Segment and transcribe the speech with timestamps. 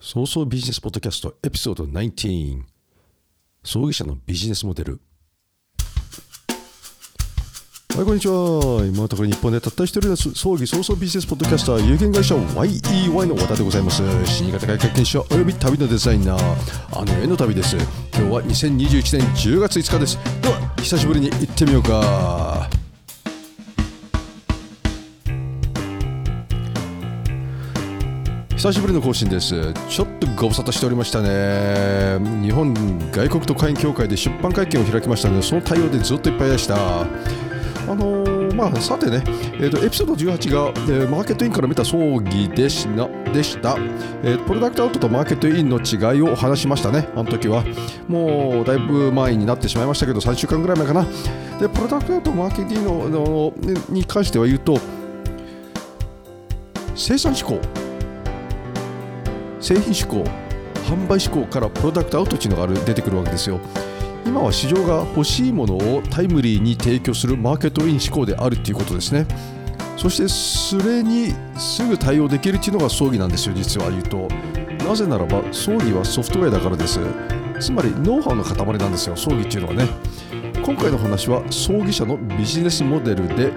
[0.00, 2.62] 早々ビジネスポッドキャストエピソード19
[3.64, 5.00] 葬儀社のビジネスモデル。
[7.96, 8.86] はいこんにちは。
[8.86, 14.04] 今のところ日本でたった一人の葬儀早々ビジネスポッドキャスター有限会社 YEY の和田でございます。
[14.24, 16.96] 新型外貨研修および旅のデザイナー。
[16.96, 17.74] あの絵の旅です。
[18.14, 20.16] 今日は2021年10月5日です。
[20.40, 22.47] では久しぶりに行ってみようか。
[28.58, 29.72] 久しぶりの更新です。
[29.88, 32.18] ちょっとご無沙汰しておりましたね。
[32.42, 32.74] 日本
[33.12, 37.02] 外国特派員協会で出版会見を開きましたのでその対応でずっといっぱいでした。
[37.02, 37.04] あ
[37.86, 43.76] のー、まあさてね、えーと、エピソード18が、えー、マーケットインから見た葬儀でしなでした、
[44.24, 47.08] えー、プロダクトアウトとマーケットインの違いを話しましたね。
[47.14, 47.62] あの時は。
[48.08, 51.06] もうだいぶ前になってしまいましたけど3週間ぐらい前かな。
[51.60, 53.54] でプロダクトアウトマーケティングの
[53.88, 54.80] に関しては言うと
[56.96, 57.60] 生産志向。
[59.60, 60.24] 製品志向
[60.88, 63.60] 販売志向からプロダクトアウトっていうのが出てくるわけですよ。
[64.24, 69.26] 今は市場が欲しいものをタイムリーに提供するマーケットイン志向であるっていうことですね。
[69.96, 74.28] そしてそれにすぐ対応できるっていうのが葬儀なんですよ実は言うと。
[74.86, 77.00] なぜならば葬儀はソフトウェアだからです。
[77.60, 79.88] つまりノウハウの塊なんですよ葬儀っていうのはね。
[80.68, 83.50] 今回の話は葬儀社のビジネスモデルで違い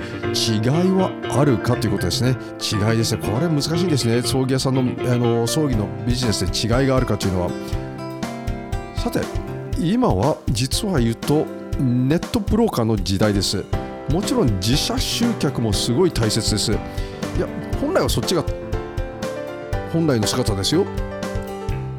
[0.96, 2.38] はあるかということですね。
[2.58, 3.22] 違いですね。
[3.22, 4.22] これ難しいですね。
[4.22, 7.50] 葬儀屋さんのあの葬儀のビジネスで違いがあるかというのは。
[8.96, 9.20] さて
[9.78, 11.46] 今は実は言うと
[11.82, 13.66] ネットブローカーの時代です。
[14.10, 16.72] もちろん自社集客もすごい大切です。
[16.72, 16.80] いや
[17.82, 18.46] 本来はそっちが
[19.92, 20.86] 本来の姿ですよ。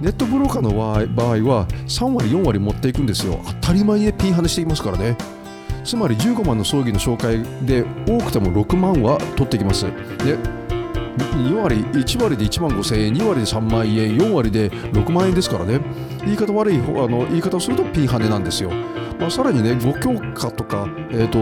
[0.02, 3.40] ネットブローカーの場合は3割4割持っていくんですよ。
[3.60, 5.16] 当たり前にピンハネしていますからね。
[5.84, 9.84] つまり15万の葬儀の紹介で多くても6万は取ってきます。
[9.84, 9.92] で
[11.36, 15.78] 2割1割で1万5000円2割で3万円4割で6万円ですからね。
[16.24, 18.72] 言い方悪いあの言い方をするとピンハネなんですよ、
[19.20, 21.38] まあ、さらにね5強化とかえっ、ー、と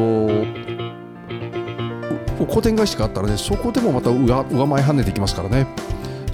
[2.45, 5.67] 古典返しがあったらねそこでもまた上上前跳ねてきますからね。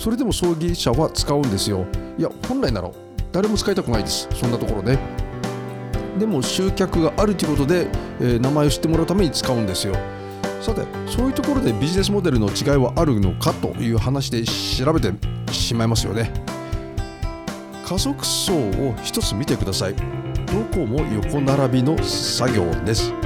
[0.06, 1.84] それでも葬儀社は使うんですよ。
[2.16, 2.88] いや本来なら
[3.32, 4.28] 誰も使いたくないです。
[4.32, 5.00] そんなところね。
[6.16, 7.88] でも集客があるということで、
[8.20, 9.96] えー、名前を知ってもらうために使うんですよ。
[10.62, 15.12] さてそういうところでビジネスモデルの違いはあるのかという話で調べて
[15.52, 16.32] しまいますよね。
[17.84, 19.96] 加速層を一つ見てください。
[19.96, 20.02] ど
[20.72, 23.16] こも横並びの作業です、ね、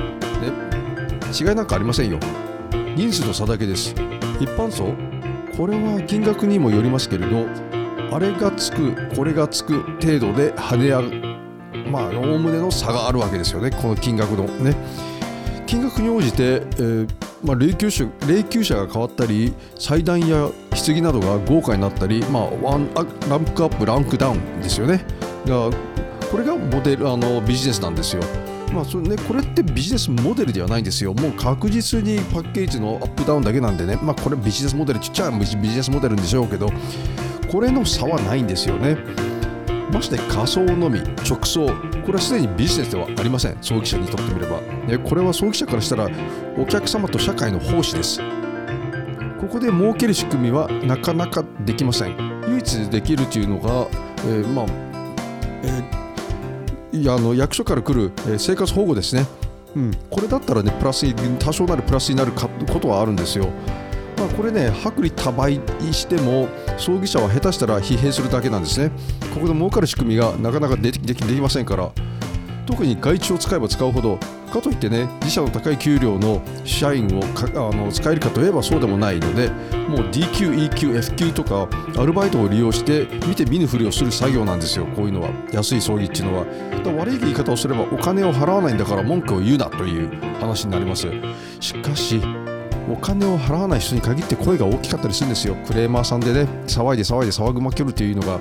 [1.39, 2.19] 違いなんかありませんよ。
[2.97, 3.95] 人数の差だけです。
[4.41, 4.95] 一般層
[5.61, 7.47] これは金額にもよりますけれど
[8.11, 14.45] あれがつくこれがつく程度で跳ね上がまあおおむねの差があるわけですよねこの金額の。
[14.45, 14.75] ね。
[15.67, 17.09] 金額に応じて、えー
[17.45, 22.89] まあ、霊柩車霊柩車が変わったり祭壇や棺などが豪華になったり、まあ、ワン
[23.29, 25.05] ランクアップランクダウンですよね。
[25.45, 25.71] が
[26.31, 28.23] これがモデルあのビジネスなんですよ。
[28.73, 31.13] まあそれね、これってビジネスモデルではないんですよ。
[31.15, 36.71] もう確実にパッケージのアップダウンだけなんでね、まあ、これビジネスモデル、ちっちゃいビジネスモデルでしょうけど、
[37.51, 38.97] これの差はないんですよね。
[39.93, 41.73] まして仮想のみ、直送、こ
[42.09, 44.61] れはすでにビジネスではありません、葬儀社にとってみれば。
[44.87, 46.09] ね、これは葬儀社からしたら、
[46.57, 48.21] お客様と社会の奉仕です。
[49.41, 52.17] ここで儲ける仕組みはなかなかできません。
[52.49, 53.89] 唯一できるというのが、
[54.27, 54.67] えー、まあ、
[55.65, 56.00] えー
[56.93, 59.27] いやあの役所から来る、え、生活保護ですね、
[59.77, 63.49] うん、これだったらねプラスに多少なるプラスになるかことはあるんですよ。
[64.17, 65.55] まあ、これね薄利多売
[65.93, 68.91] しても葬儀社は下手したら疲弊するだけなんですね。
[69.33, 71.91] ここで儲かる仕組みがなかなかできできできませんから
[72.71, 74.17] 特に外注を使えば使うほど
[74.53, 79.49] かといってね自社の高い給料の社員をかあの使えるかといえばそうでもないので
[79.89, 85.31] もう DQ、EQ、F 級とかアルバイトを利用して見て見ぬふりをする作業なんですよこういうのは。
[85.53, 86.45] 安い葬儀っていうのは。
[86.85, 90.11] だ悪い言い方をすればお金を払わないんだから文句を言うなという
[90.41, 91.09] 話になります。
[91.59, 92.23] しかし
[92.89, 95.57] お金を払わない人に限って声が大きかったりするんですよ。
[95.67, 98.41] クレーマーさんでね騒いで騒いで騒ぐまけるというのが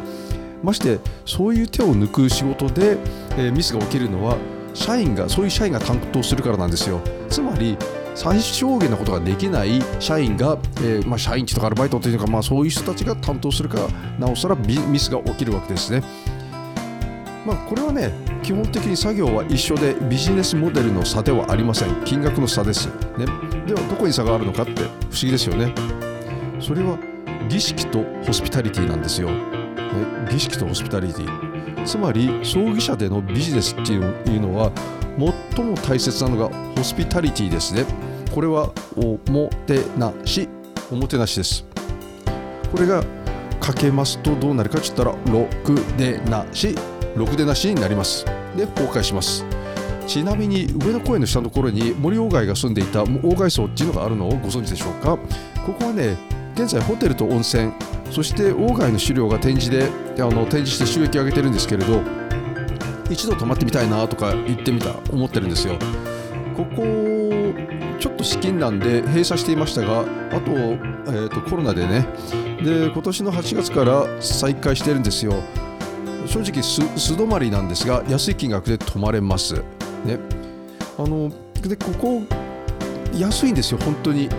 [0.63, 2.97] ましてそういう手を抜く仕事で、
[3.37, 4.37] えー、ミスが起きるのは
[4.73, 7.01] 社員がそういう社員が担当するからなんですよ。
[7.29, 7.77] つまり
[8.15, 13.87] 最小限なことができない社員が、えー、まあ、社員とかアルバイトというか、まあ、そういう人たちが担当するから
[14.19, 16.03] なおさらミスが起きるわけですね。
[17.45, 18.11] まあ、これはね
[18.43, 21.95] 基本的に作業は一緒でビジネスモデルの差ではありません。
[22.03, 23.25] 金額の差です、ね、
[23.65, 24.91] ではどこに差があるのかって不思
[25.21, 25.73] 議ですよね。
[26.59, 26.97] それは
[27.47, 29.29] 儀式とホスピタリティなんですよ、
[29.99, 31.85] ね、儀式とホスピタリティ。
[31.85, 34.71] つまり葬儀社でのビジネスっていうのは
[35.55, 37.85] 最も大切なのがホスピタリティですね。
[38.33, 40.47] これはおもてなし。
[40.91, 41.65] おもてなしです。
[42.71, 43.03] これが
[43.59, 46.75] かけますとどうなるかって言ったらろくでなし。
[47.15, 48.25] ろくでなしになります。
[48.55, 49.45] で崩壊します。
[50.07, 55.17] ちなみに上野公園の下のところに森鴎外が住んでいた鴎外荘っていうのがあるのをご存知でしょうか？
[55.65, 56.17] ここはね
[56.61, 57.71] 現在ホテルと温泉
[58.11, 59.89] そして鴎外の資料が展示で
[60.21, 62.01] あの展示して収益を上げてるんですけれど
[63.09, 65.79] 一度泊まってみたいなとか言ってみた思ってるんですよ。
[66.55, 66.83] ここ
[67.97, 70.03] ちょっと資金難で閉鎖していましたがあ
[70.41, 72.07] と,、えーと、コロナでね。
[72.61, 75.41] で今年の8月から再開してるんですよ。
[76.25, 79.55] 正直素泊まりなんですが安い金額で泊まれます。
[80.03, 80.19] ね。
[80.97, 81.31] あの
[81.61, 82.21] でここ
[83.17, 84.29] 安いんですよ本当に。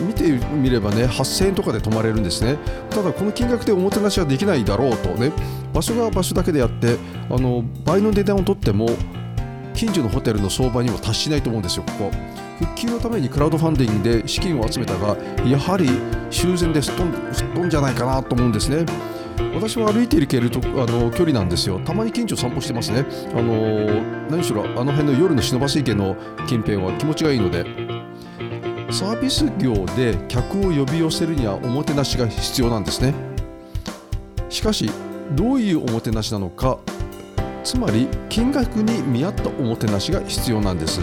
[0.00, 2.58] 見てみればね8000円とかで泊まれるんですね。
[2.90, 5.32] ただこの金額でおもてなしはできないだろうとね
[5.72, 6.96] 場所が場所だけであって
[7.30, 8.88] あの倍の値段を取っても
[9.74, 12.10] 近所のホテルの相場にも達しないと思うんですよここ
[12.58, 15.88] 復旧のためにクラウドファンディングで資金を集めたがやはり
[16.30, 18.84] 修繕ですっ飛んっ飛んじゃないかなと思うんですね。
[19.54, 21.80] 私は歩いていけるとあの距離なんですよ。
[21.80, 23.06] たまに近所散歩してますね。
[23.34, 26.14] あの何しろあの辺の夜の忍ばし池の
[26.46, 27.89] 近辺は気持ちがいいので。
[28.92, 33.14] サービス業で客を呼び寄せるにはおもてなしが必要なんですね。
[34.48, 34.90] しかし
[35.36, 36.78] どういうおもてなしなのか
[37.62, 41.00] つまり金額に見合ったおもてなしが必要なんです。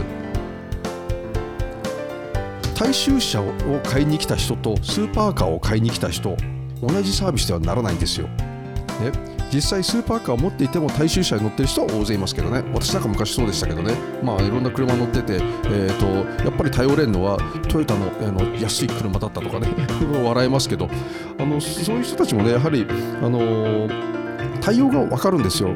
[2.75, 3.45] 大衆車を
[3.83, 6.37] 買いに来た人とスーパーカーを買いに来た人
[6.81, 12.63] 同じサービスではならないんですよ、ね、実際スーパーカーを持っていても大衆車に乗ってる人は大勢いますけどね。
[12.73, 13.94] 私なんか昔そうでしたけどね。
[14.21, 17.38] まあいろんな車乗ってて、えーと、やっぱり頼れるのは
[17.69, 19.67] トヨタのあの安い車だったとかね。
[20.23, 20.89] 笑えますけど。
[21.39, 22.85] あのそういう人たちもねやはり
[23.21, 23.88] あの
[24.59, 25.69] 対応が分かるんですよ。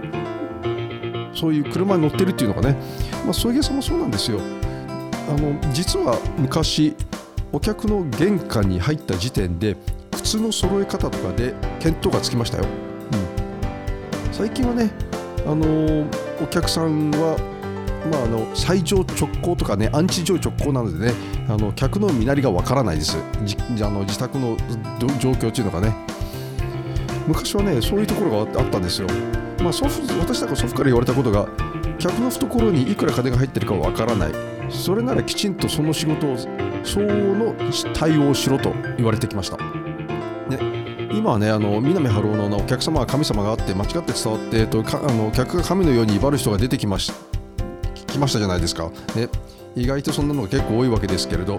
[1.34, 2.78] そういう車に乗ってるっていうのがね、
[3.24, 4.40] まあ、送迎さんもそうなんですよ。
[5.30, 6.94] あの実は昔
[7.54, 9.78] お客の玄関に入った時点で
[10.12, 11.54] 靴の揃え方とかで
[11.84, 12.66] 見当がつきましたよ。
[14.32, 14.92] 最近はね、
[15.46, 17.38] あのー、お客さんは、
[18.12, 21.14] まあ、あの最上直行とかねアンチ上直行なのでね
[21.48, 23.18] あの客の身なりがわからないです。
[23.44, 24.58] じあの自宅の
[25.20, 25.96] 状況っていうのがね。
[27.28, 29.08] 昔はねそういうところがあったんですよ、
[29.62, 31.48] まあ、祖父私なんか祖父から言われたことが
[32.00, 34.32] 客の懐にいくら金が入ってるかわからない。
[34.70, 36.38] それならきちんとその仕事を
[36.84, 37.56] 相応の
[37.94, 39.81] 対応をしろと言われてきました。
[41.22, 47.14] 今はねあの南春夫のお客様は神様があって間違って伝わって、と、かあの客が神のように威張る人が出てきまし
[48.08, 49.30] きましたじゃないですか、ね、
[49.76, 51.58] 意外とそんなのが結構多いわけですけれど、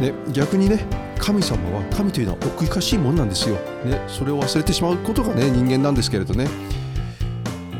[0.00, 0.86] ね、逆にね
[1.18, 6.46] 神様は神というのは奥ゆかしいもんなんですよ、ね、それを忘れてしまうことがね人間なんですけれどね。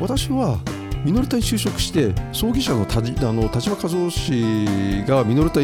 [0.01, 0.59] 私は
[1.05, 5.61] ミノルタに就職して葬儀社の田あの田島和夫氏がミノルタ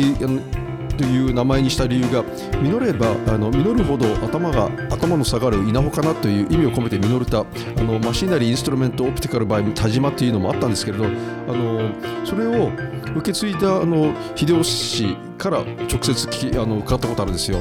[1.02, 2.24] という名前にした理由が
[2.62, 11.90] 実ればあの実るほど頭が頭の下がる稲穂かなという意味を込めて実ったあのマシナリーインストルメントオプティカルバイ田島というのもあったんですけれどあの
[12.24, 12.70] それを
[13.16, 17.60] 受け継いだあの秀吉氏から直接聞きあの伺ったことあるんですよ。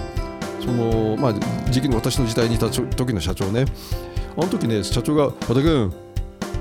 [0.60, 1.34] そのまあ、
[1.70, 3.64] 時期の私の時代にいた時の社長ね
[4.36, 5.90] あの時ね社長が「和田君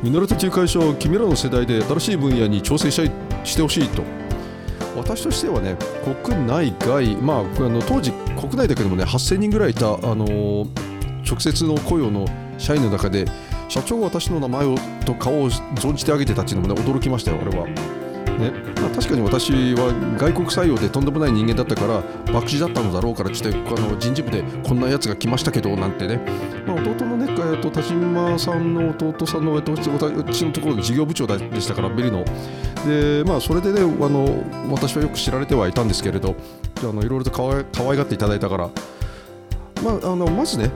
[0.01, 3.11] ミノルタという会社を君らの世代で新しい分野に挑戦したい
[3.43, 4.03] してほしいと
[4.95, 5.77] 私としてはね
[6.23, 10.67] 国内外、まあ、あの当時国内だけでもね8000人ぐらいいた、あのー、
[11.27, 12.25] 直接の雇用の
[12.57, 13.25] 社員の中で
[13.67, 17.98] 社長が私の名前をと顔を存じてあげてたっていうのもね驚きましたよ俺は。
[18.39, 18.51] ね。
[18.81, 22.01] まあ、確かに私は外国採用でとんでもない人間だったから
[22.33, 26.21] 博打だったのだろうからちょっとあの人事部でこんなやつが来ましたけどなんてね、
[26.65, 32.23] まあ、弟のね、えー、と田島さんの弟さんの、えー、とうちのところで事業部長でしたからベリの。
[32.85, 36.35] で、まあ、それでねあの私はよく知られてはいたんですけれど
[36.81, 38.69] あのいろいろとかわい可愛がっていただいたから、
[39.83, 40.71] まあ、あのまずね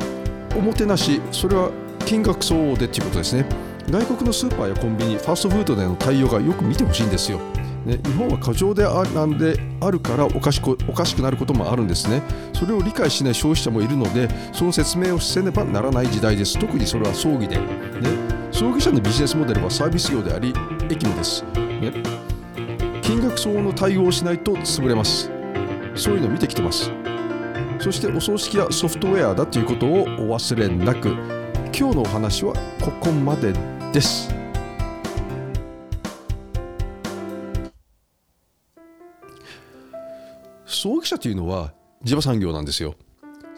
[0.55, 1.71] おもてなしそれは
[2.05, 3.62] 金額相応でっていうことですね。
[3.89, 7.39] 外国のスーパーやコンビニファーストフードでの対応がよく見てほしいんですよ。
[7.85, 12.21] ね、日本は過剰であなんであるからおかしくおかしくなることもあるんですね。
[12.53, 16.57] それを理解しない消費者もいるのでその説明をせねばならない時代です。
[16.57, 17.63] 特にそれは葬儀で、ね、
[18.51, 20.53] 葬儀社のビジネスモデルはサービス業であり
[20.89, 21.91] 駅務です、ね、
[23.01, 25.29] 金額相応の対応をしないと潰れます。
[25.95, 26.89] そういうのを見てきてます。
[27.79, 31.09] そしてお葬式やソフトウェアだということをお忘れなく。
[31.77, 33.51] 今日のお話はここまで。
[33.51, 34.27] ですです。
[40.65, 41.71] 葬儀社というのは
[42.03, 42.95] 地場産業なんですよ。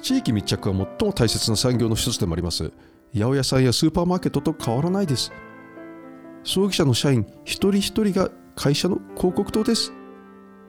[0.02, 2.72] 地域密着は最も大切な産業の一つでもあります。
[3.14, 5.32] 八百屋さんやスーパーマーケットと変わらないです。
[6.44, 9.94] 葬儀社の社員一人一人が会社の広告塔です。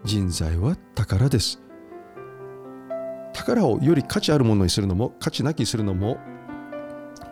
[0.04, 1.60] 人材は宝です。
[3.34, 6.16] 宝をより価値あるものにするのも価値なきにするのも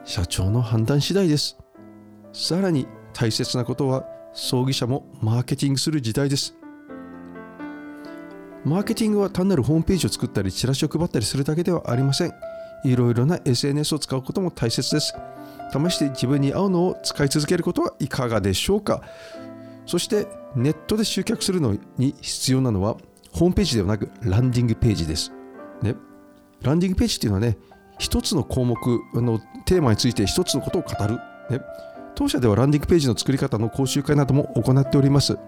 [0.04, 1.56] 社長の判断次第です。
[2.34, 6.56] さらに大切なことは葬儀社もマーケティングする時代です。
[8.64, 12.32] マーケティングは単なるホームページを作ったりチラシを配ったりするだけではありません。
[12.84, 15.14] いろいろな SNS を使うことも大切です。
[15.72, 19.02] 試して自分に合うのを使い続けることはいかがでしょうか。
[19.86, 20.26] そして
[20.56, 22.96] ネットで集客するのに必要なのは
[23.30, 25.30] ホームページではなくランディングページです。
[25.82, 25.94] ね、
[26.62, 27.56] ランディングページっていうのはね、
[27.98, 28.76] 一つの項目
[29.14, 31.20] のテーマについて一つのことを語る。
[31.50, 31.60] ね、
[32.14, 35.38] 当社ではランディングページの作り方の講習会なども行っております。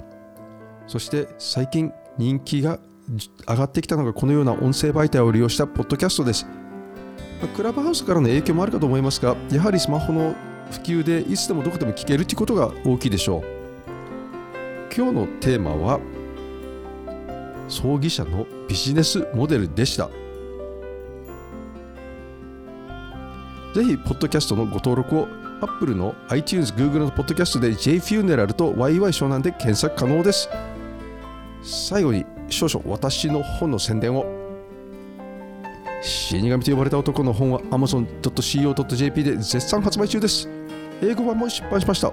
[0.87, 2.78] そして最近人気が
[3.49, 6.46] 上がってきたのがこのような音声媒体を利用したポッドキャストです。
[7.54, 10.35] クラブハウスからの影響もあるかと思いますが、やはりスマホの
[10.70, 13.56] 普及でいつでもどこでも聞けるということが大きいでしょう。
[14.96, 16.00] 今日のテーマは
[17.68, 20.08] 葬儀社のビジネスモデルでした
[23.75, 25.28] ぜひポッドキャストのご登録を
[25.60, 30.48] Apple の iTunes、Google のポッドキャストで JFuneral と YY 湘南で検索可能です。
[31.62, 34.26] 最後に少々私の本の宣伝を。
[36.02, 40.48] 死神と呼ばれた男の本は Amazon.co.jp で絶賛発売中です。
[41.02, 42.12] 英語版も出版しました。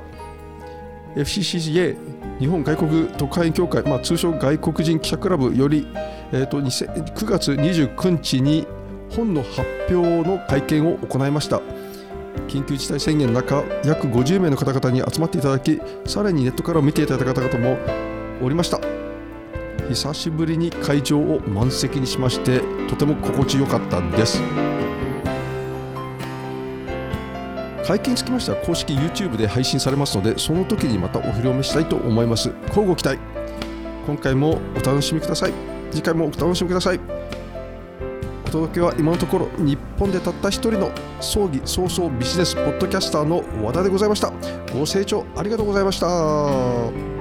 [1.15, 1.95] FCCA
[2.39, 5.87] 日本外国特派員協会、まあ、通称外国人記者クラブより、
[6.31, 8.65] えーと、9月29日に
[9.11, 11.61] 本の発表の会見を行いました。
[12.47, 17.77] 緊急事態宣言の中約50名の方々に集まっていただきさらにネットから見ていただいた方々も
[18.41, 18.79] おりました。
[19.89, 24.41] 久しぶりに会場を満席にしましてとても心地よかったんです。
[27.85, 32.49] 会見につきましては公式 YouTube で配信されますのでその時にまたお披露目したいと思います。
[32.67, 33.19] 交互期待。
[34.05, 35.53] 今回もお楽しみください。
[35.91, 36.99] 次回もお楽しみください。
[38.53, 44.31] 届けは今のところ日本でたった一人の葬儀早々ビジネスポッドキャスターの和田でございました。
[44.71, 47.12] ご清聴ありがとうございました。